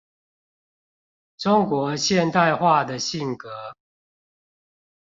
[1.37, 3.51] 中國現代化的性格